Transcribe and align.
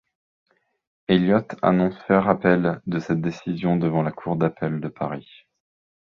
Elliott 1.07 1.57
annonce 1.61 1.95
faire 2.07 2.27
appel 2.27 2.81
de 2.87 2.97
cette 2.97 3.21
décision 3.21 3.75
devant 3.77 4.01
la 4.01 4.11
Cour 4.11 4.35
d'appel 4.35 4.81
de 4.81 4.87
Paris. 4.87 5.27